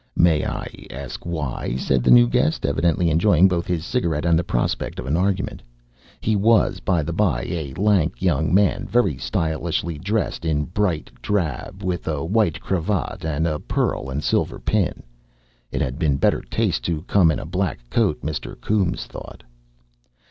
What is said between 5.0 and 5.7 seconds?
an argument.